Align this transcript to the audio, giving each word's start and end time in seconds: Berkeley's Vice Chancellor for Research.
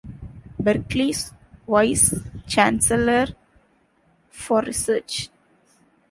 Berkeley's 0.59 1.31
Vice 1.67 2.19
Chancellor 2.47 3.27
for 4.31 4.63
Research. 4.63 5.29